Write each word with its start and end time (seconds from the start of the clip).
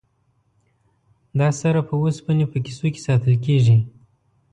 دا 1.39 1.49
سره 1.61 1.79
په 1.87 1.93
اوسپنې 2.03 2.45
په 2.51 2.57
کیسو 2.65 2.87
کې 2.93 3.01
ساتل 3.07 3.33
کیږي. 3.45 3.79